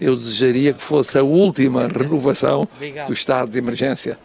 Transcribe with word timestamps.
eu 0.00 0.14
desejaria 0.16 0.72
que 0.72 0.82
fosse 0.82 1.18
a 1.18 1.22
última 1.22 1.86
renovação 1.86 2.66
do 3.06 3.12
estado 3.12 3.50
de 3.50 3.58
emergência, 3.58 4.18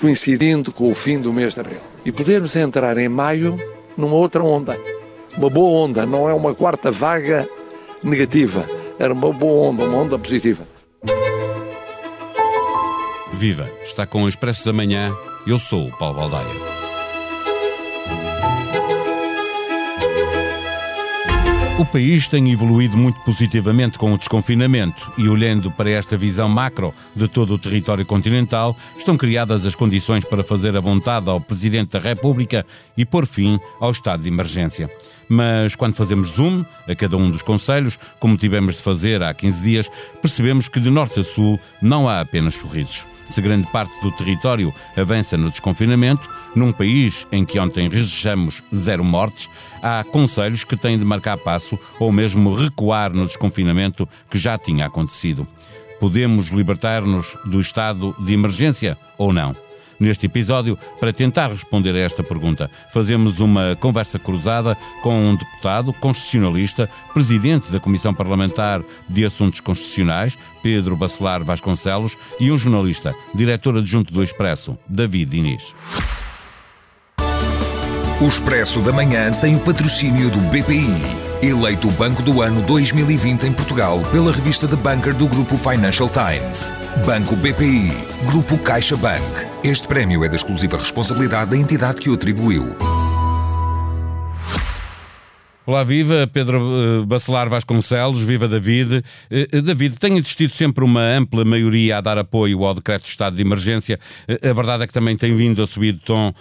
coincidindo 0.00 0.72
com 0.72 0.90
o 0.90 0.94
fim 0.94 1.20
do 1.20 1.32
mês 1.32 1.54
de 1.54 1.60
abril. 1.60 1.78
E 2.04 2.10
podermos 2.10 2.56
entrar 2.56 2.98
em 2.98 3.08
maio 3.08 3.58
numa 3.96 4.14
outra 4.14 4.42
onda. 4.42 4.78
Uma 5.36 5.48
boa 5.48 5.86
onda, 5.86 6.04
não 6.04 6.28
é 6.28 6.34
uma 6.34 6.54
quarta 6.54 6.90
vaga 6.90 7.48
negativa. 8.02 8.66
Era 8.98 9.12
uma 9.12 9.32
boa 9.32 9.70
onda, 9.70 9.84
uma 9.84 9.98
onda 9.98 10.18
positiva. 10.18 10.66
Viva! 13.32 13.70
Está 13.82 14.06
com 14.06 14.24
o 14.24 14.28
Expresso 14.28 14.66
da 14.66 14.72
Manhã. 14.72 15.14
Eu 15.46 15.58
sou 15.58 15.86
o 15.88 15.96
Paulo 15.96 16.16
Baldaia. 16.16 16.79
O 21.80 21.86
país 21.86 22.28
tem 22.28 22.52
evoluído 22.52 22.94
muito 22.94 23.18
positivamente 23.20 23.98
com 23.98 24.12
o 24.12 24.18
desconfinamento 24.18 25.10
e, 25.16 25.26
olhando 25.30 25.70
para 25.70 25.88
esta 25.88 26.14
visão 26.14 26.46
macro 26.46 26.92
de 27.16 27.26
todo 27.26 27.54
o 27.54 27.58
território 27.58 28.04
continental, 28.04 28.76
estão 28.98 29.16
criadas 29.16 29.64
as 29.64 29.74
condições 29.74 30.22
para 30.22 30.44
fazer 30.44 30.76
a 30.76 30.80
vontade 30.80 31.30
ao 31.30 31.40
Presidente 31.40 31.92
da 31.92 31.98
República 31.98 32.66
e 32.98 33.06
pôr 33.06 33.24
fim 33.24 33.58
ao 33.80 33.92
estado 33.92 34.22
de 34.22 34.28
emergência. 34.28 34.90
Mas 35.26 35.74
quando 35.74 35.94
fazemos 35.94 36.32
zoom 36.32 36.66
a 36.86 36.94
cada 36.94 37.16
um 37.16 37.30
dos 37.30 37.40
conselhos, 37.40 37.98
como 38.18 38.36
tivemos 38.36 38.74
de 38.74 38.82
fazer 38.82 39.22
há 39.22 39.32
15 39.32 39.62
dias, 39.62 39.90
percebemos 40.20 40.68
que 40.68 40.80
de 40.80 40.90
norte 40.90 41.20
a 41.20 41.24
sul 41.24 41.58
não 41.80 42.06
há 42.06 42.20
apenas 42.20 42.56
sorrisos. 42.56 43.06
Se 43.30 43.40
grande 43.40 43.68
parte 43.68 43.92
do 44.02 44.10
território 44.10 44.74
avança 44.96 45.36
no 45.36 45.50
desconfinamento, 45.50 46.28
num 46.52 46.72
país 46.72 47.28
em 47.30 47.44
que 47.44 47.60
ontem 47.60 47.88
registramos 47.88 48.60
zero 48.74 49.04
mortes, 49.04 49.48
há 49.80 50.02
conselhos 50.02 50.64
que 50.64 50.76
têm 50.76 50.98
de 50.98 51.04
marcar 51.04 51.36
passo 51.36 51.78
ou 52.00 52.10
mesmo 52.10 52.52
recuar 52.52 53.12
no 53.12 53.24
desconfinamento 53.24 54.06
que 54.28 54.36
já 54.36 54.58
tinha 54.58 54.86
acontecido. 54.86 55.46
Podemos 56.00 56.48
libertar-nos 56.48 57.38
do 57.44 57.60
estado 57.60 58.16
de 58.18 58.32
emergência 58.32 58.98
ou 59.16 59.32
não? 59.32 59.54
Neste 60.00 60.24
episódio, 60.24 60.78
para 60.98 61.12
tentar 61.12 61.48
responder 61.48 61.94
a 61.94 61.98
esta 61.98 62.22
pergunta, 62.22 62.70
fazemos 62.90 63.38
uma 63.38 63.76
conversa 63.78 64.18
cruzada 64.18 64.74
com 65.02 65.14
um 65.14 65.36
deputado 65.36 65.92
constitucionalista, 65.92 66.88
presidente 67.12 67.70
da 67.70 67.78
Comissão 67.78 68.14
Parlamentar 68.14 68.82
de 69.06 69.26
Assuntos 69.26 69.60
Constitucionais, 69.60 70.38
Pedro 70.62 70.96
Bacelar 70.96 71.44
Vasconcelos, 71.44 72.16
e 72.40 72.50
um 72.50 72.56
jornalista, 72.56 73.14
diretor 73.34 73.76
adjunto 73.76 74.10
do 74.10 74.22
Expresso, 74.22 74.78
David 74.88 75.32
Diniz. 75.32 75.74
O 78.22 78.26
Expresso 78.26 78.80
da 78.80 78.92
Manhã 78.92 79.30
tem 79.32 79.56
o 79.56 79.60
patrocínio 79.60 80.30
do 80.30 80.38
BPI. 80.48 80.94
Eleito 81.42 81.88
o 81.88 81.92
Banco 81.92 82.22
do 82.22 82.40
Ano 82.42 82.62
2020 82.62 83.44
em 83.44 83.52
Portugal 83.52 84.00
pela 84.12 84.32
revista 84.32 84.66
The 84.66 84.76
Banker 84.76 85.14
do 85.14 85.26
Grupo 85.26 85.56
Financial 85.56 86.08
Times. 86.08 86.72
Banco 87.04 87.34
BPI. 87.36 87.92
Grupo 88.26 88.58
CaixaBank. 88.58 89.49
Este 89.62 89.86
prémio 89.86 90.24
é 90.24 90.28
da 90.28 90.36
exclusiva 90.36 90.78
responsabilidade 90.78 91.50
da 91.50 91.56
entidade 91.56 92.00
que 92.00 92.08
o 92.08 92.14
atribuiu. 92.14 92.99
Olá, 95.70 95.84
viva 95.84 96.26
Pedro 96.26 96.58
eh, 96.58 97.06
Bacelar 97.06 97.48
Vasconcelos, 97.48 98.20
viva 98.22 98.48
David. 98.48 99.04
Eh, 99.30 99.46
eh, 99.52 99.60
David, 99.60 100.00
tem 100.00 100.18
existido 100.18 100.52
sempre 100.52 100.82
uma 100.82 101.00
ampla 101.00 101.44
maioria 101.44 101.98
a 101.98 102.00
dar 102.00 102.18
apoio 102.18 102.64
ao 102.64 102.74
decreto 102.74 103.04
de 103.04 103.10
estado 103.10 103.36
de 103.36 103.42
emergência. 103.42 103.96
A 104.28 104.52
verdade 104.52 104.82
é 104.82 104.86
que 104.88 104.92
também 104.92 105.16
tem 105.16 105.36
vindo 105.36 105.62
a 105.62 105.66
subir 105.68 105.92
de 105.92 106.00
tom 106.00 106.34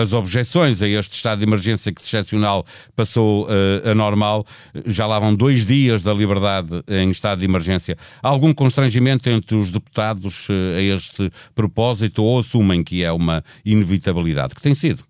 as 0.00 0.12
objeções 0.12 0.80
a 0.80 0.86
este 0.86 1.14
estado 1.14 1.40
de 1.40 1.44
emergência 1.44 1.92
que 1.92 2.00
de 2.00 2.06
excepcional 2.06 2.64
passou 2.94 3.48
a 3.84 3.92
normal. 3.96 4.46
Já 4.86 5.08
lá 5.08 5.18
vão 5.18 5.34
dois 5.34 5.66
dias 5.66 6.04
da 6.04 6.14
liberdade 6.14 6.84
em 6.88 7.10
estado 7.10 7.40
de 7.40 7.46
emergência. 7.46 7.96
Há 8.22 8.28
algum 8.28 8.54
constrangimento 8.54 9.28
entre 9.28 9.56
os 9.56 9.72
deputados 9.72 10.46
a 10.76 10.80
este 10.80 11.32
propósito 11.52 12.22
ou 12.22 12.38
assumem 12.38 12.84
que 12.84 13.02
é 13.02 13.10
uma 13.10 13.42
inevitabilidade? 13.64 14.54
Que 14.54 14.62
tem 14.62 14.72
sido? 14.72 15.02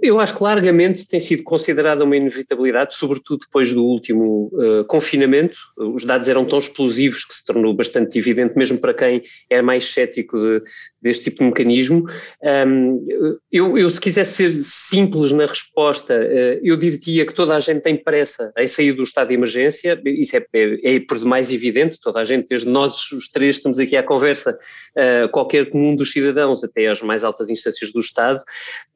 Eu 0.00 0.20
acho 0.20 0.36
que 0.36 0.42
largamente 0.42 1.06
tem 1.08 1.18
sido 1.18 1.42
considerada 1.42 2.04
uma 2.04 2.16
inevitabilidade, 2.16 2.94
sobretudo 2.94 3.40
depois 3.40 3.72
do 3.72 3.84
último 3.84 4.50
uh, 4.52 4.84
confinamento. 4.84 5.58
Os 5.76 6.04
dados 6.04 6.28
eram 6.28 6.44
tão 6.44 6.58
explosivos 6.58 7.24
que 7.24 7.34
se 7.34 7.44
tornou 7.44 7.74
bastante 7.74 8.16
evidente, 8.16 8.56
mesmo 8.56 8.78
para 8.78 8.94
quem 8.94 9.24
é 9.50 9.60
mais 9.60 9.92
cético 9.92 10.38
de, 10.38 10.62
deste 11.02 11.24
tipo 11.24 11.38
de 11.38 11.44
mecanismo. 11.46 12.04
Um, 12.42 13.04
eu, 13.50 13.76
eu, 13.76 13.90
se 13.90 14.00
quisesse 14.00 14.34
ser 14.34 14.50
simples 14.62 15.32
na 15.32 15.46
resposta, 15.46 16.14
uh, 16.14 16.60
eu 16.62 16.76
diria 16.76 17.26
que 17.26 17.34
toda 17.34 17.56
a 17.56 17.60
gente 17.60 17.82
tem 17.82 17.96
pressa 17.96 18.52
em 18.56 18.66
sair 18.66 18.92
do 18.92 19.02
estado 19.02 19.28
de 19.28 19.34
emergência, 19.34 20.00
isso 20.06 20.36
é, 20.36 20.46
é, 20.52 20.94
é 20.94 21.00
por 21.00 21.18
demais 21.18 21.52
evidente, 21.52 21.98
toda 22.00 22.20
a 22.20 22.24
gente, 22.24 22.48
desde 22.48 22.68
nós 22.68 23.10
os 23.12 23.28
três 23.28 23.56
estamos 23.56 23.78
aqui 23.78 23.96
à 23.96 24.02
conversa, 24.02 24.58
uh, 24.96 25.28
qualquer 25.30 25.68
comum 25.68 25.96
dos 25.96 26.12
cidadãos, 26.12 26.62
até 26.62 26.86
as 26.86 27.02
mais 27.02 27.24
altas 27.24 27.50
instâncias 27.50 27.92
do 27.92 28.00
Estado, 28.00 28.42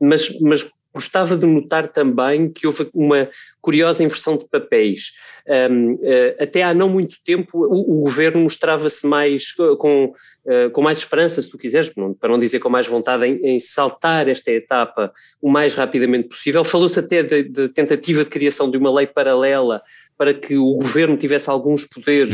mas, 0.00 0.38
mas 0.40 0.70
Gostava 0.96 1.36
de 1.36 1.44
notar 1.44 1.88
também 1.88 2.50
que 2.50 2.66
houve 2.66 2.88
uma 2.94 3.28
curiosa 3.66 4.04
inversão 4.04 4.38
de 4.38 4.48
papéis. 4.48 5.10
Um, 5.48 5.94
uh, 5.94 5.98
eh, 6.02 6.36
até 6.40 6.62
há 6.62 6.72
não 6.72 6.88
muito 6.88 7.18
tempo 7.24 7.58
o, 7.58 7.98
o 7.98 8.00
governo 8.02 8.40
mostrava-se 8.40 9.04
mais 9.04 9.54
uh, 9.58 9.76
com, 9.76 10.12
uh, 10.44 10.70
com 10.70 10.82
mais 10.82 10.98
esperança, 10.98 11.42
se 11.42 11.48
tu 11.48 11.58
quiseres, 11.58 11.92
para 12.20 12.28
não 12.28 12.38
dizer 12.38 12.60
com 12.60 12.68
mais 12.68 12.86
vontade, 12.86 13.26
em, 13.26 13.40
em 13.44 13.58
saltar 13.58 14.28
esta 14.28 14.52
etapa 14.52 15.12
o 15.42 15.50
mais 15.50 15.74
rapidamente 15.74 16.28
possível. 16.28 16.62
Falou-se 16.62 17.00
até 17.00 17.24
de, 17.24 17.42
de, 17.42 17.68
tentativa 17.68 18.22
de 18.22 18.30
criação 18.30 18.70
de 18.70 18.78
uma 18.78 18.92
lei 18.92 19.06
paralela 19.08 19.82
para 20.16 20.32
que 20.32 20.56
o 20.56 20.74
governo 20.74 21.16
tivesse 21.16 21.50
alguns 21.50 21.84
poderes 21.84 22.32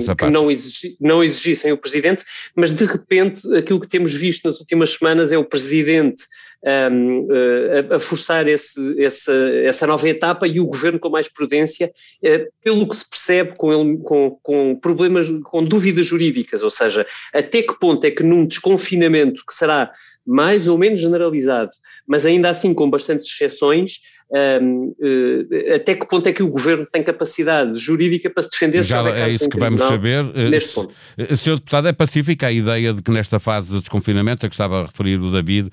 um, 0.00 0.14
que 0.14 0.24
Não, 0.32 0.50
exigi, 0.50 0.96
não 1.00 1.22
exigissem 1.22 1.70
o 1.70 1.78
presidente, 1.78 2.24
mas 2.56 2.72
de 2.72 2.84
repente 2.84 3.42
aquilo 3.56 3.80
que 3.80 3.88
temos 3.88 4.12
visto 4.12 4.46
nas 4.46 4.58
últimas 4.58 4.90
semanas 4.90 5.30
é 5.30 5.38
o 5.38 5.44
presidente 5.44 6.24
um, 6.62 7.22
uh, 7.22 7.94
a, 7.94 8.00
forçar 8.00 8.46
esse, 8.46 9.02
essa, 9.02 9.32
essa 9.32 9.86
nova 9.86 10.08
etapa 10.08 10.39
e 10.46 10.60
o 10.60 10.66
governo 10.66 10.98
com 10.98 11.08
mais 11.08 11.28
prudência, 11.28 11.92
uh, 12.24 12.52
pelo 12.62 12.88
que 12.88 12.96
se 12.96 13.08
percebe 13.08 13.54
com, 13.56 13.72
ele, 13.72 13.98
com, 13.98 14.38
com 14.42 14.76
problemas, 14.76 15.30
com 15.44 15.64
dúvidas 15.64 16.06
jurídicas, 16.06 16.62
ou 16.62 16.70
seja, 16.70 17.06
até 17.32 17.62
que 17.62 17.78
ponto 17.78 18.04
é 18.04 18.10
que 18.10 18.22
num 18.22 18.46
desconfinamento 18.46 19.44
que 19.46 19.54
será 19.54 19.92
mais 20.26 20.68
ou 20.68 20.78
menos 20.78 21.00
generalizado, 21.00 21.70
mas 22.06 22.26
ainda 22.26 22.50
assim 22.50 22.72
com 22.74 22.88
bastantes 22.90 23.28
exceções, 23.28 24.00
um, 24.32 24.94
uh, 25.00 25.48
eh, 25.50 25.74
até 25.74 25.92
que 25.96 26.06
ponto 26.06 26.28
é 26.28 26.32
que 26.32 26.42
o 26.42 26.48
governo 26.48 26.86
tem 26.86 27.02
capacidade 27.02 27.76
jurídica 27.80 28.30
para 28.30 28.44
se 28.44 28.50
defender? 28.50 28.82
Já 28.84 29.02
é 29.10 29.28
isso 29.28 29.48
que 29.48 29.58
vamos 29.58 29.80
saber. 29.80 30.24
Eh, 30.34 30.50
neste 30.50 30.74
ponto. 30.74 30.94
Eh, 31.18 31.34
Senhor 31.34 31.56
Deputado, 31.56 31.88
é 31.88 31.92
pacífica 31.92 32.46
a 32.46 32.52
ideia 32.52 32.92
de 32.92 33.02
que 33.02 33.10
nesta 33.10 33.40
fase 33.40 33.72
de 33.72 33.80
desconfinamento, 33.80 34.46
a 34.46 34.48
que 34.48 34.54
estava 34.54 34.82
a 34.82 34.86
referir 34.86 35.18
o 35.18 35.32
David, 35.32 35.70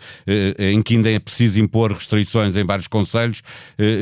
em 0.57 0.81
que 0.81 0.95
ainda 0.95 1.11
é 1.11 1.19
preciso 1.19 1.59
impor 1.59 1.93
restrições 1.93 2.55
em 2.55 2.63
vários 2.63 2.87
conselhos, 2.87 3.43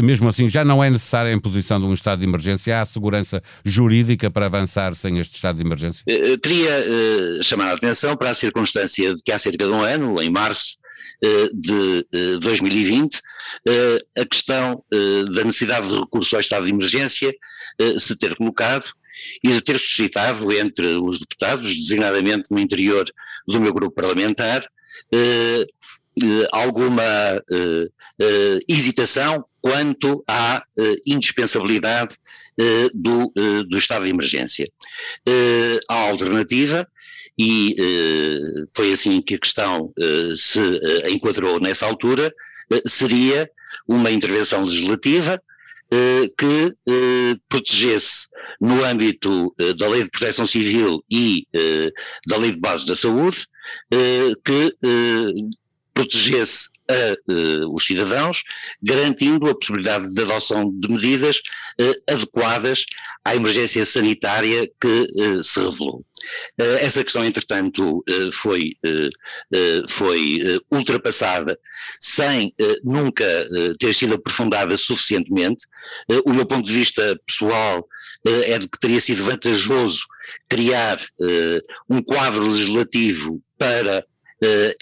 mesmo 0.03 0.29
assim 0.29 0.47
já 0.47 0.63
não 0.63 0.83
é 0.83 0.89
necessária 0.89 1.31
a 1.31 1.33
imposição 1.33 1.79
de 1.79 1.85
um 1.85 1.93
estado 1.93 2.19
de 2.19 2.25
emergência? 2.25 2.79
Há 2.79 2.85
segurança 2.85 3.43
jurídica 3.65 4.31
para 4.31 4.45
avançar 4.45 4.95
sem 4.95 5.19
este 5.19 5.35
estado 5.35 5.57
de 5.57 5.63
emergência? 5.63 6.03
Eu 6.07 6.39
queria 6.39 6.71
uh, 6.71 7.43
chamar 7.43 7.71
a 7.71 7.73
atenção 7.73 8.15
para 8.15 8.29
a 8.29 8.33
circunstância 8.33 9.13
de 9.13 9.21
que 9.21 9.31
há 9.31 9.37
cerca 9.37 9.65
de 9.65 9.71
um 9.71 9.81
ano, 9.81 10.21
em 10.21 10.29
março, 10.35 10.77
eh, 11.23 11.49
de 11.53 12.05
2020, 12.39 13.21
eh, 13.65 13.71
eh, 14.15 14.21
a 14.21 14.25
questão 14.25 14.83
da 15.33 15.43
necessidade 15.43 15.87
de 15.87 15.97
recurso 15.97 16.35
ao 16.35 16.41
estado 16.41 16.65
de 16.65 16.71
emergência 16.71 17.33
se 17.97 18.17
ter 18.17 18.35
colocado 18.35 18.85
e 19.43 19.49
de 19.49 19.61
ter 19.61 19.77
suscitado 19.77 20.51
entre 20.51 20.87
os 20.95 21.19
deputados, 21.19 21.75
designadamente 21.75 22.45
no 22.51 22.59
interior 22.59 23.05
do 23.47 23.59
meu 23.59 23.73
grupo 23.73 23.95
parlamentar, 23.95 24.65
alguma 26.53 27.03
hesitação 28.67 29.45
quanto 29.61 30.23
à 30.27 30.63
indispensabilidade 31.05 32.15
do, 32.93 33.31
do 33.67 33.77
estado 33.77 34.05
de 34.05 34.11
emergência. 34.11 34.69
a 35.89 35.95
alternativa 35.95 36.87
e 37.37 37.75
uh, 37.79 38.65
foi 38.73 38.93
assim 38.93 39.21
que 39.21 39.35
a 39.35 39.39
questão 39.39 39.93
uh, 39.97 40.35
se 40.35 40.59
uh, 40.59 41.09
enquadrou 41.09 41.59
nessa 41.59 41.85
altura, 41.85 42.33
seria 42.85 43.49
uma 43.87 44.09
intervenção 44.09 44.63
legislativa 44.63 45.39
que 46.35 46.75
protegesse 47.47 48.27
no 48.59 48.83
âmbito 48.83 49.53
da 49.77 49.87
Lei 49.87 50.03
de 50.03 50.09
Proteção 50.09 50.47
Civil 50.47 51.05
e 51.11 51.45
da 52.27 52.37
Lei 52.37 52.53
de 52.53 52.59
Base 52.59 52.87
da 52.87 52.95
Saúde, 52.95 53.45
que 54.43 54.75
protegesse 55.93 56.69
a 56.89 57.31
uh, 57.31 57.73
os 57.73 57.85
cidadãos, 57.85 58.43
garantindo 58.81 59.49
a 59.49 59.55
possibilidade 59.55 60.13
de 60.13 60.21
adoção 60.21 60.71
de 60.73 60.93
medidas 60.93 61.37
uh, 61.81 62.13
adequadas 62.13 62.85
à 63.23 63.35
emergência 63.35 63.85
sanitária 63.85 64.69
que 64.79 65.07
uh, 65.15 65.43
se 65.43 65.59
revelou. 65.59 66.05
essa 66.57 67.03
questão, 67.03 67.23
entretanto, 67.23 68.03
foi, 68.31 68.77
foi 69.87 70.39
ultrapassada 70.71 71.57
sem 71.99 72.53
nunca 72.83 73.25
ter 73.79 73.93
sido 73.93 74.15
aprofundada 74.15 74.75
suficientemente. 74.75 75.65
o 76.25 76.33
meu 76.33 76.45
ponto 76.45 76.65
de 76.65 76.73
vista 76.73 77.19
pessoal 77.27 77.87
é 78.25 78.57
de 78.57 78.67
que 78.67 78.79
teria 78.79 78.99
sido 78.99 79.23
vantajoso 79.23 80.05
criar 80.49 80.97
um 81.89 82.01
quadro 82.01 82.47
legislativo 82.47 83.39
para 83.57 84.03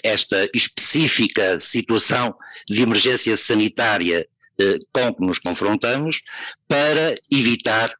esta 0.02 0.48
específica 0.54 1.58
situação 1.60 2.34
de 2.68 2.82
emergência 2.82 3.36
sanitária 3.36 4.26
eh, 4.60 4.78
com 4.92 5.14
que 5.14 5.26
nos 5.26 5.38
confrontamos, 5.38 6.22
para 6.68 7.14
evitar 7.32 7.92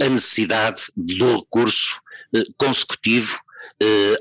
a 0.00 0.08
necessidade 0.08 0.82
do 0.96 1.38
recurso 1.38 2.00
eh, 2.34 2.42
consecutivo 2.56 3.38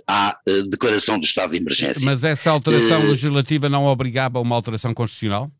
à 0.07 0.35
declaração 0.71 1.19
do 1.19 1.25
estado 1.25 1.51
de 1.51 1.57
emergência. 1.57 2.03
Mas 2.03 2.23
essa 2.23 2.49
alteração 2.49 3.03
legislativa 3.03 3.69
não 3.69 3.85
obrigava 3.85 4.39
a 4.39 4.41
uma 4.41 4.55
alteração 4.55 4.91
constitucional? 4.91 5.51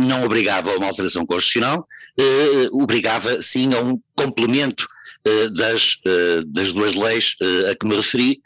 Não 0.00 0.24
obrigava 0.24 0.70
a 0.70 0.76
uma 0.78 0.86
alteração 0.86 1.26
constitucional, 1.26 1.86
obrigava 2.72 3.42
sim 3.42 3.74
a 3.74 3.80
um 3.80 4.00
complemento 4.16 4.88
eh, 4.88 4.99
das, 5.52 5.98
eh, 6.06 6.40
das 6.46 6.72
duas 6.72 6.94
leis 6.94 7.34
eh, 7.40 7.70
a 7.70 7.74
que 7.74 7.86
me 7.86 7.96
referi, 7.96 8.40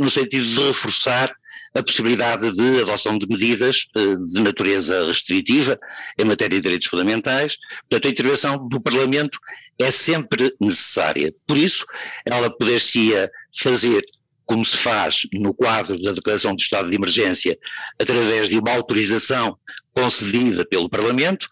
no 0.00 0.10
sentido 0.10 0.44
de 0.44 0.66
reforçar 0.66 1.34
a 1.74 1.82
possibilidade 1.82 2.50
de 2.52 2.80
adoção 2.80 3.18
de 3.18 3.26
medidas 3.28 3.86
de 3.94 4.40
natureza 4.40 5.06
restritiva 5.06 5.76
em 6.18 6.24
matéria 6.24 6.56
de 6.56 6.62
direitos 6.62 6.88
fundamentais. 6.88 7.58
Portanto, 7.82 8.06
a 8.06 8.10
intervenção 8.10 8.68
do 8.68 8.80
Parlamento 8.80 9.38
é 9.78 9.90
sempre 9.90 10.54
necessária. 10.58 11.34
Por 11.46 11.58
isso, 11.58 11.84
ela 12.24 12.50
poder-se-ia 12.50 13.30
fazer 13.54 14.02
como 14.46 14.64
se 14.64 14.76
faz 14.76 15.22
no 15.34 15.52
quadro 15.52 16.00
da 16.00 16.12
declaração 16.12 16.54
de 16.54 16.62
estado 16.62 16.88
de 16.88 16.96
emergência, 16.96 17.58
através 18.00 18.48
de 18.48 18.58
uma 18.58 18.72
autorização 18.72 19.58
concedida 19.92 20.64
pelo 20.64 20.88
Parlamento, 20.88 21.48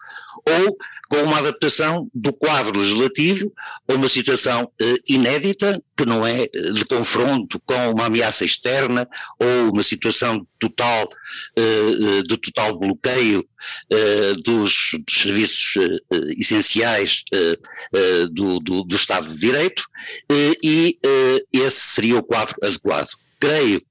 ou 0.47 0.77
com 1.09 1.17
uma 1.23 1.39
adaptação 1.39 2.09
do 2.13 2.33
quadro 2.33 2.79
legislativo 2.79 3.51
a 3.87 3.93
uma 3.93 4.07
situação 4.07 4.71
eh, 4.81 4.95
inédita, 5.07 5.81
que 5.95 6.05
não 6.05 6.25
é 6.25 6.43
eh, 6.43 6.71
de 6.73 6.83
confronto 6.85 7.59
com 7.65 7.91
uma 7.91 8.05
ameaça 8.05 8.43
externa 8.43 9.07
ou 9.39 9.71
uma 9.71 9.83
situação 9.83 10.45
total, 10.59 11.07
eh, 11.55 12.21
de 12.27 12.37
total 12.37 12.77
bloqueio 12.77 13.47
dos, 14.43 14.91
dos, 15.05 15.21
serviços 15.21 15.73
essenciais 16.37 17.23
do, 18.31 18.59
do, 18.59 18.83
do, 18.83 18.95
Estado 18.95 19.27
de 19.29 19.39
Direito, 19.39 19.83
e 20.31 20.97
esse 21.51 21.79
seria 21.79 22.19
o 22.19 22.23
quadro 22.23 22.55
adequado. 22.63 23.09
Creio 23.39 23.81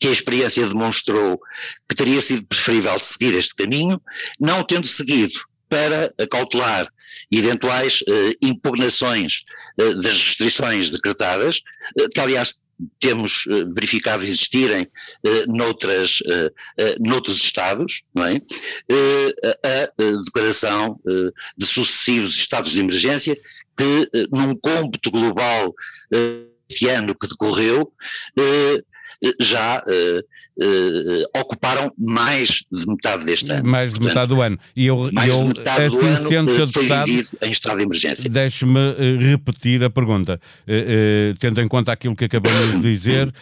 que 0.00 0.08
a 0.08 0.12
experiência 0.12 0.66
demonstrou 0.66 1.40
que 1.88 1.94
teria 1.94 2.20
sido 2.20 2.46
preferível 2.46 2.98
seguir 2.98 3.34
este 3.34 3.54
caminho, 3.54 4.00
não 4.40 4.64
tendo 4.64 4.86
seguido 4.86 5.38
para 5.68 6.12
acautelar 6.18 6.88
eventuais 7.30 8.02
uh, 8.02 8.36
impugnações 8.42 9.40
uh, 9.80 10.00
das 10.00 10.12
restrições 10.12 10.90
decretadas, 10.90 11.60
uh, 11.98 12.08
que 12.12 12.20
aliás 12.20 12.60
temos 13.00 13.46
verificado 13.74 14.22
existirem 14.22 14.86
noutras, 15.48 16.18
noutros 17.00 17.38
estados, 17.38 18.02
não 18.14 18.26
é? 18.26 18.34
a 19.64 20.18
declaração 20.22 21.00
de 21.56 21.66
sucessivos 21.66 22.36
estados 22.36 22.72
de 22.72 22.80
emergência 22.80 23.34
que 23.74 24.10
num 24.30 24.54
cômputo 24.56 25.10
global 25.10 25.74
este 26.68 26.86
ano 26.88 27.14
que 27.14 27.26
decorreu 27.26 27.90
já 29.40 29.82
uh, 29.86 30.64
uh, 30.64 31.40
ocuparam 31.40 31.92
mais 31.98 32.64
de 32.70 32.86
metade 32.86 33.24
deste 33.24 33.52
ano. 33.52 33.68
Mais 33.68 33.94
de 33.94 34.00
metade 34.00 34.28
do 34.28 34.40
ano. 34.40 34.58
E 34.74 34.86
eu, 34.86 35.10
mais 35.12 35.28
eu, 35.28 35.42
de 35.42 35.58
metade 35.58 35.82
assim, 35.82 35.98
do 35.98 36.06
ano 36.06 36.28
sendo 36.28 36.50
foi 36.52 36.66
deputado, 36.66 37.10
em 37.42 37.50
estado 37.50 37.76
de 37.76 37.82
emergência. 37.82 38.30
Deixe-me 38.30 38.94
repetir 39.18 39.82
a 39.82 39.90
pergunta. 39.90 40.40
tendo 41.38 41.60
em 41.60 41.68
conta 41.68 41.92
aquilo 41.92 42.16
que 42.16 42.24
acabamos 42.24 42.72
de 42.72 42.80
dizer, 42.80 43.32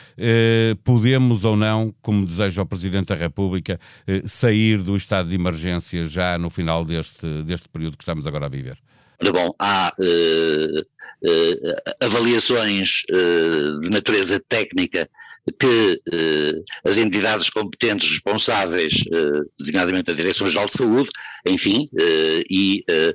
podemos 0.83 1.45
ou 1.45 1.57
não, 1.57 1.95
como 2.01 2.25
deseja 2.25 2.63
o 2.63 2.67
Presidente 2.67 3.09
da 3.09 3.15
República, 3.15 3.79
sair 4.25 4.79
do 4.79 4.97
estado 4.97 5.29
de 5.29 5.35
emergência 5.35 6.05
já 6.05 6.39
no 6.39 6.51
final 6.51 6.85
deste, 6.85 7.27
deste 7.43 7.69
período 7.69 7.97
que 7.97 8.03
estamos 8.03 8.27
agora 8.27 8.47
a 8.47 8.49
viver? 8.49 8.79
Ora 9.21 9.33
bom, 9.33 9.55
há 9.59 9.93
uh, 9.99 10.81
uh, 10.81 11.73
avaliações 12.01 13.03
uh, 13.11 13.81
de 13.81 13.91
natureza 13.91 14.43
técnica 14.49 15.09
que 15.59 16.01
eh, 16.13 16.55
as 16.85 16.97
entidades 16.97 17.51
competentes 17.51 18.09
responsáveis, 18.09 18.93
eh, 19.13 19.41
designadamente 19.59 20.11
a 20.11 20.15
Direção-Geral 20.15 20.67
de 20.67 20.73
Saúde, 20.73 21.11
enfim, 21.47 21.89
eh, 22.01 22.43
e 22.49 22.85
eh, 22.89 23.15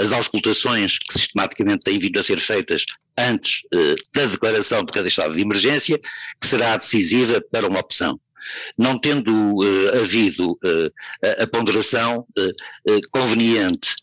as 0.00 0.12
auscultações 0.12 0.98
que 0.98 1.12
sistematicamente 1.12 1.84
têm 1.84 1.98
vindo 1.98 2.18
a 2.18 2.22
ser 2.22 2.38
feitas 2.38 2.84
antes 3.18 3.62
eh, 3.74 3.94
da 4.14 4.26
declaração 4.26 4.82
de 4.84 4.92
cada 4.92 5.08
estado 5.08 5.34
de 5.34 5.42
emergência, 5.42 6.00
que 6.40 6.46
será 6.46 6.76
decisiva 6.76 7.42
para 7.50 7.68
uma 7.68 7.80
opção. 7.80 8.18
Não 8.76 8.98
tendo 8.98 9.32
uh, 9.32 10.00
havido 10.02 10.58
a, 11.40 11.46
ponderação 11.46 12.26
conveniente 13.12 13.94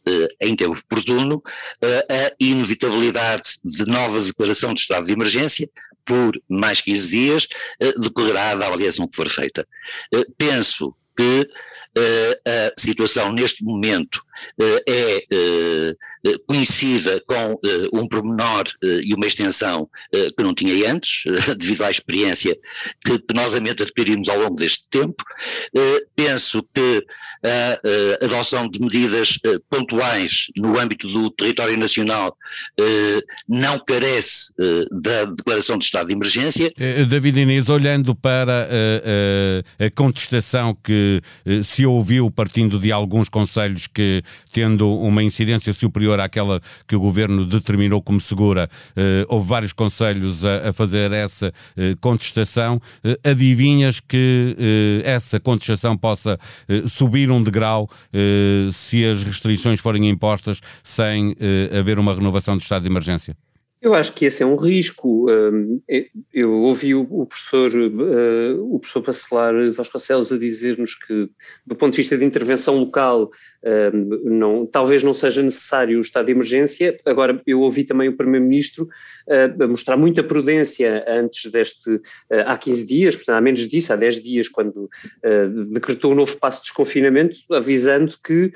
em 0.42 0.56
tempo 0.56 0.80
oportuno, 0.80 1.44
a 1.84 2.34
inevitabilidade 2.40 3.60
de 3.64 3.86
nova 3.86 4.22
declaração 4.22 4.74
de 4.74 4.80
estado 4.80 5.06
de 5.06 5.12
emergência 5.12 5.70
por 6.10 6.42
mais 6.50 6.82
15 6.82 7.08
dias 7.08 7.48
decorrerá 8.02 8.56
da 8.56 8.66
avaliação 8.66 9.08
que 9.08 9.16
for 9.16 9.30
feita. 9.30 9.68
penso 10.38 10.96
que 11.16 11.48
a 12.48 12.72
situação 12.82 13.32
neste 13.32 13.64
momento 13.64 14.24
é 14.88 15.26
conhecida 16.48 17.22
com 17.26 17.60
um 17.94 18.08
pormenor 18.08 18.66
e 18.84 19.14
uma 19.14 19.26
extensão 19.26 19.90
que 20.12 20.44
não 20.44 20.54
tinha 20.54 20.92
antes, 20.92 21.24
devido 21.58 21.84
à 21.84 21.92
experiência 21.92 22.58
que 23.04 23.20
penosamente 23.20 23.84
adquirimos 23.84 24.28
ao 24.30 24.40
longo 24.40 24.56
deste 24.56 24.88
tempo. 24.90 25.24
Penso 26.16 26.64
que 26.74 27.06
a 27.44 28.26
adoção 28.26 28.68
de 28.70 28.80
medidas 28.82 29.40
pontuais 29.70 30.48
no 30.58 30.78
âmbito 30.78 31.08
do 31.08 31.30
território 31.30 31.78
nacional 31.78 32.36
não 33.48 33.80
carece 33.80 34.54
da 34.92 35.26
declaração 35.26 35.78
de 35.78 35.86
estado 35.86 36.08
de 36.08 36.14
emergência. 36.14 36.72
David 37.08 37.40
Inês, 37.40 37.70
olhando 37.70 38.14
para 38.14 38.68
a 39.80 39.90
contestação 39.92 40.76
que 40.84 41.22
se 41.64 41.86
ouviu 41.86 42.30
partindo 42.30 42.78
de 42.78 42.92
alguns 42.92 43.30
conselhos 43.30 43.88
que, 43.88 44.22
tendo 44.52 44.94
uma 44.98 45.24
incidência 45.24 45.74
superior 45.74 46.20
àquela 46.20 46.62
que 46.88 46.96
o 46.96 47.00
governo 47.00 47.46
determinou 47.46 48.02
como 48.02 48.20
segura, 48.20 48.70
eh, 48.96 49.26
houve 49.28 49.48
vários 49.48 49.74
conselhos 49.74 50.44
a, 50.46 50.70
a 50.70 50.74
fazer 50.74 51.12
essa 51.12 51.54
eh, 51.78 51.96
contestação. 52.00 52.82
Eh, 53.04 53.18
adivinhas 53.24 54.00
que 54.00 54.56
essa 55.04 55.40
contestação 55.40 55.98
possa 55.98 56.38
subir 56.88 57.32
um 57.32 57.42
degrau 57.42 57.90
se 58.72 59.06
as 59.06 59.24
restrições 59.24 59.80
forem 59.80 60.10
impostas 60.10 60.60
sem 60.84 61.36
haver 61.78 62.00
uma 62.00 62.14
renovação 62.14 62.58
do 62.58 62.62
estado 62.62 62.84
de 62.84 62.90
emergência? 62.90 63.36
Eu 63.82 63.94
acho 63.94 64.12
que 64.14 64.26
esse 64.26 64.44
é 64.44 64.46
um 64.46 64.58
risco. 64.58 65.28
Eu 66.34 66.52
ouvi 66.52 66.94
o 66.94 67.26
professor, 67.26 67.72
o 68.60 68.78
professor 68.78 69.02
Bacelar 69.02 69.72
Vasconcelos 69.72 70.34
a 70.34 70.38
dizer-nos 70.38 70.96
que, 70.96 71.30
do 71.66 71.76
ponto 71.76 71.92
de 71.92 71.98
vista 71.98 72.18
de 72.18 72.26
intervenção 72.26 72.78
local, 72.78 73.32
não, 74.26 74.66
talvez 74.66 75.02
não 75.02 75.14
seja 75.14 75.42
necessário 75.42 75.98
o 75.98 76.02
estado 76.02 76.26
de 76.26 76.34
emergência. 76.34 76.98
Agora, 77.06 77.42
eu 77.48 77.62
ouvi 77.62 77.86
também 77.86 78.10
o 78.10 78.18
Primeiro-Ministro 78.18 78.90
a 79.30 79.68
mostrar 79.68 79.96
muita 79.96 80.24
prudência 80.24 81.06
antes 81.08 81.50
deste, 81.50 82.02
há 82.46 82.58
15 82.58 82.86
dias, 82.86 83.16
portanto, 83.16 83.38
há 83.38 83.42
menos 83.42 83.62
disso, 83.62 83.94
há 83.94 83.96
10 83.96 84.22
dias, 84.22 84.50
quando 84.50 84.90
decretou 85.72 86.12
o 86.12 86.16
novo 86.16 86.36
passo 86.38 86.60
de 86.60 86.68
desconfinamento, 86.68 87.40
avisando 87.50 88.14
que 88.22 88.52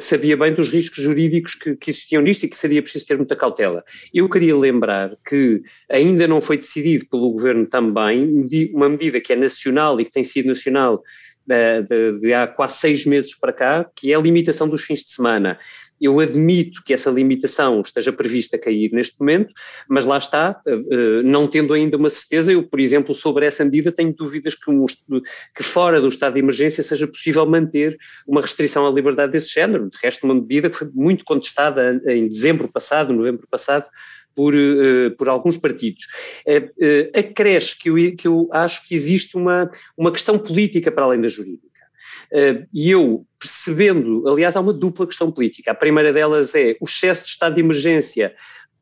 sabia 0.00 0.36
bem 0.36 0.52
dos 0.52 0.70
riscos 0.70 1.02
jurídicos 1.02 1.54
que, 1.54 1.76
que 1.76 1.90
existiam 1.90 2.20
nisto 2.20 2.44
e 2.44 2.48
que 2.48 2.58
seria 2.58 2.82
preciso 2.82 3.06
ter 3.06 3.16
muita 3.16 3.34
cautela. 3.34 3.82
Eu 4.12 4.28
queria 4.28 4.65
lembrar 4.70 5.16
que 5.26 5.62
ainda 5.90 6.26
não 6.26 6.40
foi 6.40 6.56
decidido 6.56 7.06
pelo 7.08 7.30
Governo 7.30 7.66
também 7.66 8.46
uma 8.72 8.88
medida 8.88 9.20
que 9.20 9.32
é 9.32 9.36
nacional 9.36 10.00
e 10.00 10.04
que 10.04 10.10
tem 10.10 10.24
sido 10.24 10.48
nacional 10.48 11.02
de, 11.46 11.82
de, 11.82 12.18
de, 12.18 12.34
há 12.34 12.46
quase 12.46 12.78
seis 12.78 13.06
meses 13.06 13.34
para 13.34 13.52
cá, 13.52 13.86
que 13.94 14.12
é 14.12 14.16
a 14.16 14.20
limitação 14.20 14.68
dos 14.68 14.82
fins 14.82 15.04
de 15.04 15.10
semana. 15.10 15.58
eu 16.00 16.18
admito 16.18 16.82
que 16.84 16.92
essa 16.92 17.08
limitação 17.08 17.80
esteja 17.80 18.12
prevista 18.12 18.56
a 18.56 18.58
cair 18.58 18.90
neste 18.92 19.18
momento, 19.20 19.54
mas 19.88 20.04
lá 20.04 20.18
está, 20.18 20.60
não 21.24 21.46
tendo 21.46 21.72
ainda 21.72 21.96
uma 21.96 22.10
certeza, 22.10 22.52
eu, 22.52 22.64
por 22.64 22.80
exemplo, 22.80 23.14
sobre 23.14 23.46
essa 23.46 23.64
medida 23.64 23.92
tenho 23.92 24.12
dúvidas 24.12 24.54
que, 24.54 24.70
um, 24.70 24.84
que 25.54 25.62
fora 25.62 26.00
do 26.00 26.08
estado 26.08 26.34
de 26.34 26.40
emergência 26.40 26.82
seja 26.82 27.06
possível 27.06 27.46
manter 27.46 27.96
uma 28.26 28.42
restrição 28.42 28.86
à 28.86 28.90
liberdade 28.90 29.32
desse 29.32 29.54
género. 29.54 29.88
De 29.88 29.96
resto, 30.02 30.24
uma 30.24 30.34
medida 30.34 30.68
que 30.68 30.76
foi 30.76 30.90
muito 30.92 31.24
contestada 31.24 32.02
em 32.06 32.26
dezembro 32.26 32.68
passado, 32.68 33.12
novembro 33.12 33.46
passado, 33.48 33.86
por, 34.36 34.54
uh, 34.54 35.10
por 35.16 35.28
alguns 35.28 35.56
partidos. 35.56 36.04
Uh, 36.46 36.66
uh, 36.66 37.18
acresce 37.18 37.76
que 37.76 37.88
eu, 37.88 37.96
que 38.14 38.28
eu 38.28 38.48
acho 38.52 38.86
que 38.86 38.94
existe 38.94 39.36
uma, 39.36 39.68
uma 39.96 40.12
questão 40.12 40.38
política 40.38 40.92
para 40.92 41.04
além 41.04 41.20
da 41.20 41.26
jurídica. 41.26 41.66
E 42.74 42.90
eu, 42.90 43.24
percebendo, 43.38 44.28
aliás, 44.28 44.56
há 44.56 44.60
uma 44.60 44.72
dupla 44.72 45.06
questão 45.06 45.30
política. 45.30 45.70
A 45.70 45.74
primeira 45.74 46.12
delas 46.12 46.56
é 46.56 46.76
o 46.80 46.84
excesso 46.84 47.22
de 47.22 47.28
estado 47.28 47.54
de 47.54 47.60
emergência 47.60 48.34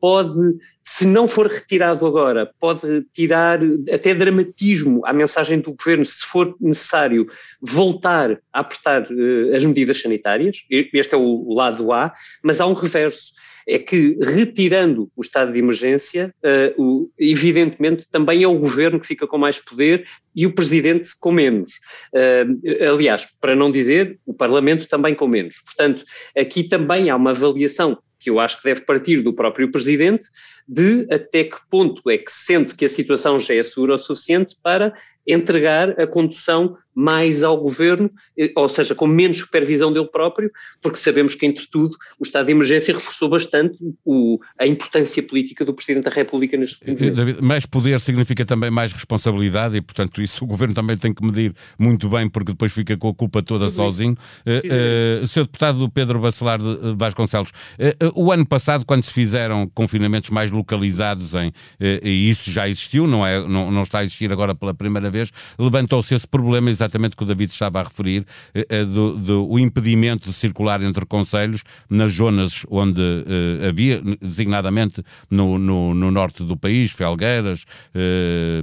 pode, 0.05 0.59
se 0.83 1.07
não 1.07 1.27
for 1.27 1.47
retirado 1.47 2.05
agora, 2.05 2.51
pode 2.61 3.07
tirar 3.11 3.59
até 3.91 4.13
dramatismo 4.13 5.01
à 5.07 5.15
mensagem 5.15 5.61
do 5.61 5.75
governo, 5.75 6.05
se 6.05 6.27
for 6.27 6.55
necessário 6.61 7.27
voltar 7.59 8.39
a 8.53 8.61
apertar 8.61 9.11
uh, 9.11 9.55
as 9.55 9.65
medidas 9.65 10.03
sanitárias. 10.03 10.59
Este 10.69 11.15
é 11.15 11.17
o 11.17 11.55
lado 11.55 11.91
A, 11.91 12.13
mas 12.43 12.61
há 12.61 12.67
um 12.67 12.75
reverso 12.75 13.33
é 13.67 13.79
que, 13.79 14.19
retirando 14.21 15.11
o 15.17 15.23
estado 15.23 15.55
de 15.55 15.59
emergência, 15.59 16.35
uh, 16.45 16.83
o, 16.83 17.11
evidentemente 17.19 18.07
também 18.07 18.43
é 18.43 18.47
o 18.47 18.59
governo 18.59 19.01
que 19.01 19.07
fica 19.07 19.27
com 19.27 19.39
mais 19.39 19.59
poder 19.59 20.05
e 20.37 20.45
o 20.45 20.55
presidente 20.55 21.13
com 21.19 21.33
menos. 21.33 21.81
Uh, 22.13 22.93
aliás, 22.93 23.27
para 23.41 23.57
não 23.57 23.73
dizer, 23.73 24.19
o 24.27 24.35
parlamento 24.35 24.87
também 24.87 25.15
com 25.15 25.27
menos. 25.27 25.63
Portanto, 25.65 26.05
aqui 26.37 26.63
também 26.65 27.09
há 27.09 27.17
uma 27.17 27.31
avaliação 27.31 27.97
que 28.25 28.31
eu 28.31 28.40
acho 28.40 28.57
que 28.57 28.64
deve 28.64 28.81
partir 28.81 29.21
do 29.21 29.35
próprio 29.35 29.71
presidente, 29.71 30.28
de 30.66 31.06
até 31.11 31.44
que 31.44 31.56
ponto 31.71 32.09
é 32.11 32.18
que 32.18 32.30
sente 32.30 32.75
que 32.75 32.85
a 32.85 32.88
situação 32.88 33.38
já 33.38 33.54
é 33.54 33.62
segura 33.62 33.94
o 33.94 33.99
suficiente 33.99 34.56
para 34.62 34.94
entregar 35.26 35.99
a 36.00 36.06
condução 36.06 36.76
mais 36.94 37.42
ao 37.42 37.56
governo, 37.56 38.09
eh, 38.38 38.52
ou 38.54 38.68
seja, 38.68 38.94
com 38.94 39.06
menos 39.06 39.38
supervisão 39.38 39.92
dele 39.92 40.06
próprio, 40.06 40.50
porque 40.80 40.97
sabemos 40.97 41.35
que, 41.35 41.44
entre 41.44 41.66
tudo, 41.66 41.97
o 42.21 42.23
estado 42.23 42.47
de 42.47 42.52
emergência 42.52 42.94
reforçou 42.94 43.28
bastante 43.28 43.76
o, 44.04 44.38
a 44.56 44.64
importância 44.64 45.21
política 45.21 45.64
do 45.64 45.75
Presidente 45.75 46.04
da 46.04 46.11
República 46.11 46.56
neste 46.56 46.87
momento. 46.87 47.16
David, 47.16 47.42
mais 47.42 47.66
poder 47.66 47.99
significa 47.99 48.44
também 48.44 48.71
mais 48.71 48.92
responsabilidade 48.92 49.76
e, 49.76 49.80
portanto, 49.80 50.23
isso 50.23 50.44
o 50.44 50.47
governo 50.47 50.73
também 50.73 50.97
tem 50.97 51.12
que 51.12 51.25
medir 51.25 51.52
muito 51.76 52.09
bem, 52.09 52.28
porque 52.28 52.52
depois 52.52 52.73
fica 52.73 52.97
com 52.97 53.09
a 53.09 53.14
culpa 53.14 53.42
toda 53.42 53.64
Tudo 53.64 53.75
sozinho. 53.75 54.16
Uh, 54.47 55.23
uh, 55.23 55.26
Sr. 55.26 55.44
Deputado 55.44 55.90
Pedro 55.90 56.21
Bacelar 56.21 56.61
de 56.61 56.94
Vasconcelos, 56.97 57.50
uh, 57.50 58.12
o 58.14 58.30
ano 58.30 58.47
passado, 58.47 58.87
quando 58.87 59.02
se 59.02 59.12
fizeram 59.12 59.66
confinamentos 59.75 60.30
mais 60.30 60.52
localizados 60.55 61.35
em, 61.35 61.53
e 61.81 62.31
isso 62.31 62.51
já 62.51 62.69
existiu, 62.69 63.07
não, 63.07 63.27
é, 63.27 63.47
não, 63.47 63.71
não 63.71 63.83
está 63.83 63.99
a 63.99 64.05
existir 64.05 64.33
agora 64.33 64.55
pela 64.55 64.73
primeira 64.75 65.11
vez, 65.11 65.31
levantou-se 65.59 66.15
esse 66.15 66.27
problema 66.27 66.71
exatamente 66.71 67.17
que 67.17 67.23
o 67.23 67.27
David 67.27 67.53
estava 67.53 67.81
a 67.81 67.83
referir, 67.83 68.25
eh, 68.55 68.67
eh, 68.69 68.85
do, 68.85 69.17
do 69.17 69.51
o 69.51 69.59
impedimento 69.59 70.29
de 70.29 70.35
circular 70.35 70.83
entre 70.83 71.05
conselhos 71.07 71.63
nas 71.89 72.13
zonas 72.13 72.65
onde 72.71 73.01
uh, 73.01 73.69
havia, 73.69 74.01
designadamente 74.21 75.03
no, 75.31 75.59
no, 75.59 75.95
no, 75.95 76.11
norte 76.11 76.43
do 76.43 76.57
país, 76.57 76.93
Felgueiras, 76.93 77.65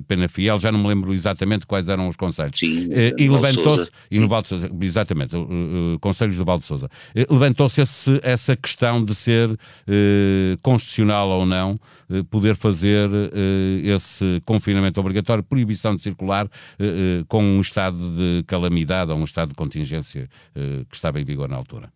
Penafiel, 0.08 0.60
já 0.60 0.72
não 0.72 0.80
me 0.80 0.88
lembro 0.88 1.14
exatamente 1.14 1.66
quais 1.66 1.90
eram 1.90 2.08
os 2.08 2.16
conselhos. 2.16 2.58
Sim, 2.58 2.90
e 3.18 3.30
levantou-se, 3.30 3.90
e 4.12 4.20
no 4.20 4.30
Sousa, 4.44 4.72
exatamente, 4.82 5.36
conselhos 6.00 6.38
do 6.38 6.46
Val 6.46 6.60
de 6.60 6.66
Sousa, 6.66 6.90
levantou-se 7.30 7.82
essa 8.24 8.56
questão 8.56 9.04
de 9.04 9.14
ser 9.14 9.50
constitucional 10.62 11.30
ou 11.30 11.46
não, 11.46 11.80
poder 12.30 12.56
fazer 12.56 13.10
esse 13.84 14.42
confinamento 14.46 15.00
obrigatório, 15.00 15.44
proibição 15.44 15.96
de 15.96 16.02
circular 16.02 16.50
com 17.28 17.44
um 17.44 17.62
estado 17.62 17.98
de 17.98 18.44
calamidade 18.46 19.12
ou 19.12 19.18
um 19.18 19.24
estado 19.24 19.50
de 19.50 19.56
contingência 19.56 20.30
que 20.90 20.96
estava 20.96 21.20
em 21.20 21.24
vigor 21.24 21.50
na 21.50 21.56
altura? 21.56 21.92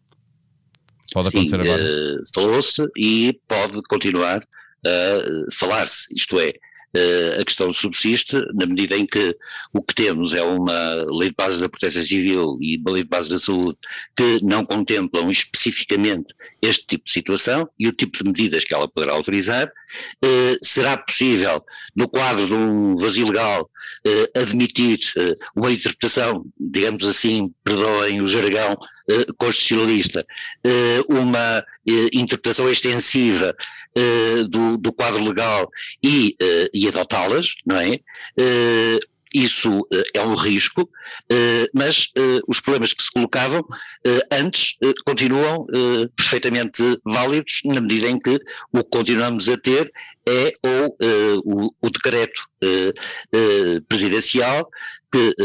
Pode 1.14 1.30
Sim, 1.30 1.38
acontecer 1.38 1.62
agora? 1.62 1.84
Uh, 1.84 2.24
Falou-se 2.34 2.86
e 2.98 3.40
pode 3.48 3.82
continuar 3.88 4.46
a 4.86 5.54
falar-se, 5.54 6.14
isto 6.14 6.40
é, 6.40 6.52
a 7.40 7.44
questão 7.46 7.72
subsiste 7.74 8.36
na 8.54 8.66
medida 8.66 8.96
em 8.96 9.06
que 9.06 9.36
o 9.74 9.82
que 9.82 9.94
temos 9.94 10.34
é 10.34 10.42
uma 10.42 11.06
lei 11.10 11.30
de 11.30 11.36
base 11.36 11.62
da 11.62 11.70
proteção 11.70 12.04
civil 12.04 12.58
e 12.62 12.78
uma 12.78 12.92
lei 12.92 13.04
de 13.04 13.10
base 13.10 13.30
da 13.30 13.38
saúde 13.38 13.78
que 14.16 14.40
não 14.44 14.66
contemplam 14.66 15.30
especificamente 15.30 16.34
este 16.62 16.86
tipo 16.88 17.06
de 17.06 17.12
situação 17.12 17.70
e 17.80 17.88
o 17.88 17.92
tipo 17.92 18.24
de 18.24 18.30
medidas 18.30 18.64
que 18.64 18.74
ela 18.74 18.88
poderá 18.88 19.14
autorizar. 19.14 19.72
Uh, 20.24 20.58
será 20.64 20.98
possível, 20.98 21.64
no 21.96 22.10
quadro 22.10 22.46
de 22.46 22.54
um 22.54 22.96
vazio 22.96 23.28
legal, 23.28 23.70
uh, 24.08 24.40
admitir 24.40 25.00
uma 25.56 25.72
interpretação, 25.72 26.46
digamos 26.60 27.06
assim, 27.06 27.54
perdoem 27.64 28.22
o 28.22 28.28
jargão, 28.28 28.76
constitucionalista, 29.38 30.26
uma 31.08 31.64
interpretação 32.12 32.68
extensiva 32.72 33.56
do, 34.50 34.78
do 34.78 34.92
quadro 34.92 35.24
legal 35.24 35.70
e, 36.04 36.36
e 36.74 36.88
adotá-las, 36.88 37.54
não 37.68 37.78
é? 37.78 38.00
Isso 39.44 39.88
é 40.14 40.22
um 40.22 40.36
risco, 40.36 40.90
mas 41.74 42.12
os 42.48 42.60
problemas 42.60 42.94
que 42.94 43.04
se 43.04 43.12
colocavam 43.12 43.66
antes 44.32 44.78
continuam 45.06 45.68
perfeitamente 46.16 46.84
válidos 47.04 47.62
na 47.66 47.82
medida 47.82 48.08
em 48.08 48.20
que 48.20 48.40
o 48.72 48.84
que 48.84 48.90
continuamos 48.90 49.50
a 49.50 49.58
ter 49.58 49.92
é 50.28 50.52
ou 50.64 50.98
o, 51.46 51.74
o, 51.82 51.90
decreto 51.90 52.48
presidencial 53.88 54.70
que, 55.12 55.36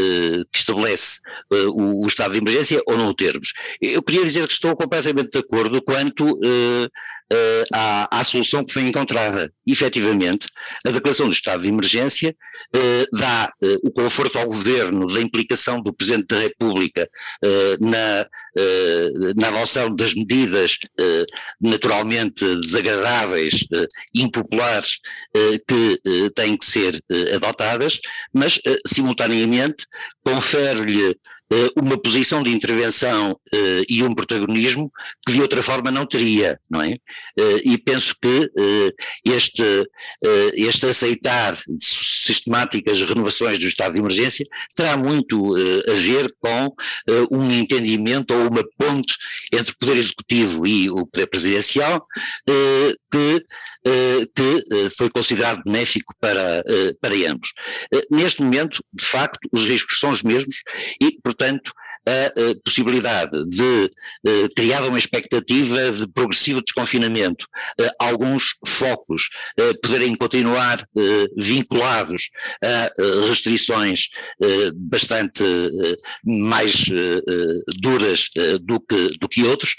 que 0.51 0.57
estabelece 0.57 1.19
o, 1.49 2.03
o, 2.03 2.07
estado 2.07 2.31
de 2.31 2.39
emergência 2.39 2.81
ou 2.87 2.97
não 2.97 3.09
o 3.09 3.13
termos. 3.13 3.53
Eu 3.81 4.01
queria 4.01 4.23
dizer 4.23 4.47
que 4.47 4.53
estou 4.53 4.75
completamente 4.75 5.31
de 5.31 5.39
acordo 5.39 5.81
quanto 5.81 6.31
uh, 6.31 6.89
à, 7.73 8.19
à, 8.19 8.23
solução 8.23 8.65
que 8.65 8.73
foi 8.73 8.83
encontrada. 8.83 9.51
efetivamente, 9.65 10.47
a 10.85 10.91
declaração 10.91 11.27
do 11.27 11.33
estado 11.33 11.63
de 11.63 11.69
emergência 11.69 12.35
uh, 12.75 13.17
dá 13.17 13.51
uh, 13.61 13.79
o 13.83 13.91
conforto 13.91 14.37
ao 14.37 14.47
governo 14.47 15.07
da 15.07 15.21
implicação 15.21 15.81
do 15.81 15.93
Presidente 15.93 16.27
da 16.27 16.39
República 16.39 17.09
na, 17.79 18.25
na 19.37 19.47
adoção 19.47 19.95
das 19.95 20.13
medidas 20.13 20.77
naturalmente 21.59 22.55
desagradáveis, 22.57 23.65
impopulares, 24.13 24.99
que 25.67 26.01
têm 26.35 26.57
que 26.57 26.65
ser 26.65 27.03
adotadas, 27.33 27.99
mas, 28.33 28.59
simultaneamente, 28.87 29.85
confere-lhe 30.23 31.15
uma 31.77 31.97
posição 31.97 32.43
de 32.43 32.51
intervenção 32.51 33.31
uh, 33.31 33.85
e 33.89 34.01
um 34.03 34.13
protagonismo 34.13 34.89
que 35.25 35.33
de 35.33 35.41
outra 35.41 35.61
forma 35.61 35.91
não 35.91 36.05
teria, 36.05 36.59
não 36.69 36.81
é? 36.81 36.93
Uh, 37.39 37.61
e 37.63 37.77
penso 37.77 38.15
que 38.21 38.27
uh, 38.27 38.91
este, 39.25 39.63
este 40.53 40.85
aceitar 40.85 41.53
sistemáticas 41.79 43.01
renovações 43.01 43.59
do 43.59 43.67
estado 43.67 43.93
de 43.93 43.99
emergência 43.99 44.45
terá 44.75 44.95
muito 44.95 45.55
a 45.55 45.93
ver 45.93 46.33
com 46.39 46.73
um 47.31 47.51
entendimento 47.51 48.33
ou 48.33 48.47
uma 48.47 48.63
ponte 48.77 49.15
entre 49.51 49.73
o 49.73 49.77
poder 49.77 49.97
executivo 49.97 50.65
e 50.65 50.89
o 50.89 51.05
poder 51.05 51.27
presidencial 51.27 52.05
que 53.11 53.45
que 54.35 54.63
foi 54.95 55.09
considerado 55.09 55.63
benéfico 55.63 56.13
para, 56.19 56.63
para 57.01 57.15
ambos. 57.31 57.51
Neste 58.11 58.43
momento, 58.43 58.83
de 58.93 59.03
facto, 59.03 59.39
os 59.51 59.65
riscos 59.65 59.99
são 59.99 60.11
os 60.11 60.21
mesmos 60.21 60.61
e, 61.01 61.10
portanto, 61.23 61.71
a, 62.05 62.55
possibilidade 62.63 63.45
de 63.49 63.91
uh, 64.27 64.49
criar 64.55 64.83
uma 64.83 64.97
expectativa 64.97 65.91
de 65.91 66.07
progressivo 66.07 66.61
desconfinamento, 66.61 67.45
uh, 67.79 67.89
alguns 67.99 68.55
focos 68.65 69.29
uh, 69.59 69.79
poderem 69.81 70.15
continuar 70.15 70.83
vinculados 71.37 72.29
a 72.63 72.91
restrições 73.27 74.09
bastante 74.73 75.43
mais 76.23 76.85
duras 77.79 78.29
do, 78.61 78.79
que, 78.79 79.17
do 79.19 79.27
que 79.27 79.43
outros, 79.43 79.75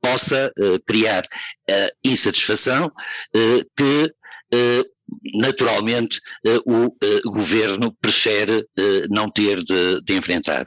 possa 0.00 0.52
criar 0.86 1.24
insatisfação 2.04 2.90
que 3.76 4.12
naturalmente 5.34 6.20
o 6.64 7.30
governo 7.30 7.94
prefere 8.00 8.66
não 9.10 9.30
ter 9.30 9.62
de, 9.62 10.00
de 10.02 10.14
enfrentar. 10.14 10.66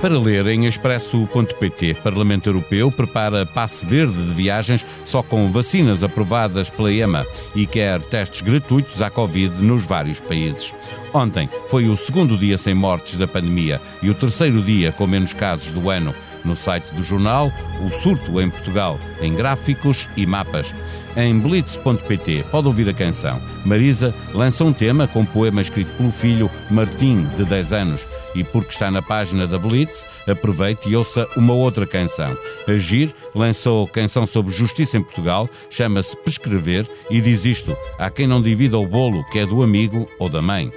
para 0.00 0.18
ler 0.18 0.46
em 0.46 0.66
expresso.pt. 0.66 1.94
Parlamento 2.02 2.48
Europeu 2.48 2.90
prepara 2.90 3.44
passe 3.44 3.84
verde 3.84 4.14
de 4.14 4.32
viagens 4.32 4.86
só 5.04 5.22
com 5.22 5.50
vacinas 5.50 6.04
aprovadas 6.04 6.70
pela 6.70 6.92
EMA 6.92 7.26
e 7.54 7.66
quer 7.66 8.00
testes 8.00 8.40
gratuitos 8.40 9.02
à 9.02 9.10
Covid 9.10 9.62
nos 9.62 9.84
vários 9.84 10.20
países. 10.20 10.72
Ontem 11.12 11.48
foi 11.66 11.88
o 11.88 11.96
segundo 11.96 12.36
dia 12.36 12.56
sem 12.56 12.74
mortes 12.74 13.16
da 13.16 13.26
pandemia 13.26 13.80
e 14.02 14.08
o 14.08 14.14
terceiro 14.14 14.62
dia 14.62 14.92
com 14.92 15.06
menos 15.06 15.34
casos 15.34 15.72
do 15.72 15.90
ano. 15.90 16.14
No 16.44 16.56
site 16.56 16.94
do 16.94 17.02
jornal, 17.02 17.52
o 17.84 17.90
surto 17.90 18.40
em 18.40 18.50
Portugal, 18.50 18.98
em 19.20 19.34
gráficos 19.34 20.08
e 20.16 20.26
mapas. 20.26 20.74
Em 21.16 21.36
blitz.pt 21.38 22.44
pode 22.50 22.68
ouvir 22.68 22.88
a 22.88 22.92
canção. 22.92 23.40
Marisa 23.64 24.14
lança 24.32 24.64
um 24.64 24.72
tema 24.72 25.08
com 25.08 25.24
poema 25.24 25.60
escrito 25.60 25.90
pelo 25.96 26.12
filho 26.12 26.50
Martim, 26.70 27.26
de 27.36 27.44
10 27.44 27.72
anos. 27.72 28.06
E 28.34 28.44
porque 28.44 28.70
está 28.70 28.90
na 28.90 29.02
página 29.02 29.46
da 29.46 29.58
Blitz, 29.58 30.06
aproveite 30.28 30.88
e 30.88 30.94
ouça 30.94 31.26
uma 31.36 31.54
outra 31.54 31.86
canção. 31.86 32.36
Agir 32.68 33.12
lançou 33.34 33.88
canção 33.88 34.26
sobre 34.26 34.52
justiça 34.52 34.96
em 34.96 35.02
Portugal, 35.02 35.48
chama-se 35.68 36.16
Prescrever 36.18 36.86
e 37.10 37.20
diz 37.20 37.44
isto: 37.44 37.76
há 37.98 38.08
quem 38.10 38.26
não 38.26 38.40
divida 38.40 38.78
o 38.78 38.86
bolo 38.86 39.24
que 39.24 39.40
é 39.40 39.46
do 39.46 39.62
amigo 39.62 40.08
ou 40.20 40.28
da 40.28 40.40
mãe. 40.40 40.70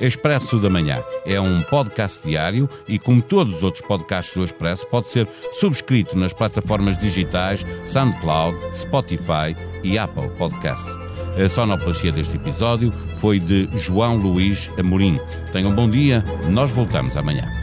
Expresso 0.00 0.58
da 0.58 0.70
Manhã 0.70 1.02
é 1.26 1.40
um 1.40 1.60
podcast 1.62 2.26
diário 2.26 2.68
e, 2.86 2.98
como 2.98 3.20
todos 3.20 3.56
os 3.56 3.62
outros 3.64 3.82
podcasts 3.84 4.36
do 4.36 4.44
Expresso, 4.44 4.86
pode 4.86 5.08
ser 5.08 5.28
subscrito 5.52 6.16
nas 6.16 6.32
plataformas 6.32 6.96
digitais 6.96 7.66
SoundCloud, 7.84 8.56
Spotify 8.72 9.56
e 9.82 9.98
Apple 9.98 10.28
Podcasts. 10.38 10.94
A 11.42 11.48
sonoplastia 11.48 12.12
deste 12.12 12.36
episódio 12.36 12.92
foi 13.16 13.40
de 13.40 13.68
João 13.74 14.16
Luís 14.16 14.70
Amorim. 14.78 15.18
Tenham 15.52 15.70
um 15.70 15.74
bom 15.74 15.90
dia, 15.90 16.24
nós 16.48 16.70
voltamos 16.70 17.16
amanhã. 17.16 17.57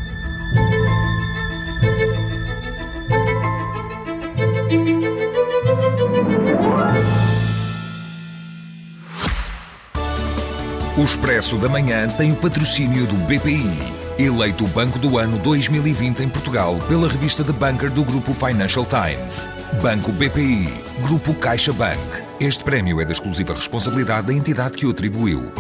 Expresso 11.05 11.57
da 11.57 11.69
Manhã 11.69 12.07
tem 12.07 12.31
o 12.31 12.35
patrocínio 12.35 13.05
do 13.05 13.13
BPI, 13.27 13.93
eleito 14.17 14.65
o 14.65 14.67
Banco 14.67 14.97
do 14.97 15.19
Ano 15.19 15.37
2020 15.37 16.23
em 16.23 16.27
Portugal 16.27 16.79
pela 16.87 17.07
revista 17.07 17.43
The 17.43 17.53
Banker 17.53 17.91
do 17.91 18.03
Grupo 18.03 18.33
Financial 18.33 18.83
Times. 18.83 19.47
Banco 19.83 20.11
BPI, 20.11 20.67
Grupo 21.03 21.35
CaixaBank. 21.35 21.99
Este 22.39 22.63
prémio 22.63 22.99
é 22.99 23.05
da 23.05 23.11
exclusiva 23.11 23.53
responsabilidade 23.53 24.25
da 24.25 24.33
entidade 24.33 24.73
que 24.73 24.87
o 24.87 24.89
atribuiu. 24.89 25.53